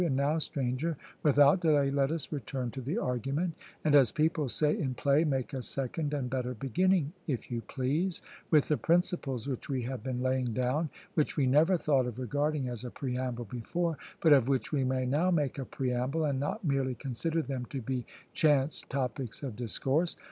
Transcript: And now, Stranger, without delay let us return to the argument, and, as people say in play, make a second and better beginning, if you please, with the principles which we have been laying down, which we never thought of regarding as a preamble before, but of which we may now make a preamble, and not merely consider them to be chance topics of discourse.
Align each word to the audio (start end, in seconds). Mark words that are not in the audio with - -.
And 0.03 0.15
now, 0.15 0.39
Stranger, 0.39 0.97
without 1.21 1.59
delay 1.61 1.91
let 1.91 2.09
us 2.09 2.31
return 2.31 2.71
to 2.71 2.81
the 2.81 2.97
argument, 2.97 3.53
and, 3.85 3.93
as 3.93 4.11
people 4.11 4.49
say 4.49 4.75
in 4.75 4.95
play, 4.95 5.23
make 5.23 5.53
a 5.53 5.61
second 5.61 6.11
and 6.15 6.27
better 6.27 6.55
beginning, 6.55 7.13
if 7.27 7.51
you 7.51 7.61
please, 7.61 8.19
with 8.49 8.67
the 8.67 8.77
principles 8.77 9.47
which 9.47 9.69
we 9.69 9.83
have 9.83 10.01
been 10.01 10.23
laying 10.23 10.53
down, 10.53 10.89
which 11.13 11.37
we 11.37 11.45
never 11.45 11.77
thought 11.77 12.07
of 12.07 12.17
regarding 12.17 12.67
as 12.67 12.83
a 12.83 12.89
preamble 12.89 13.45
before, 13.45 13.95
but 14.21 14.33
of 14.33 14.47
which 14.47 14.71
we 14.73 14.83
may 14.83 15.05
now 15.05 15.29
make 15.29 15.59
a 15.59 15.65
preamble, 15.65 16.25
and 16.25 16.39
not 16.39 16.65
merely 16.65 16.95
consider 16.95 17.43
them 17.43 17.67
to 17.67 17.79
be 17.79 18.03
chance 18.33 18.81
topics 18.89 19.43
of 19.43 19.55
discourse. 19.55 20.15